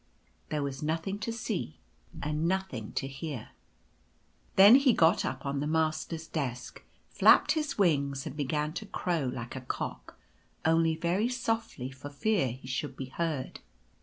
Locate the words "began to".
8.35-8.87